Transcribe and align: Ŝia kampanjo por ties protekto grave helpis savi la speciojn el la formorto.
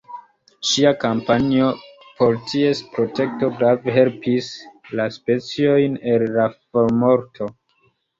Ŝia 0.67 0.91
kampanjo 1.01 1.65
por 2.21 2.39
ties 2.51 2.81
protekto 2.95 3.49
grave 3.59 3.93
helpis 3.97 4.47
savi 4.55 4.97
la 5.01 5.05
speciojn 5.19 5.99
el 6.15 6.27
la 6.39 6.47
formorto. 6.57 7.51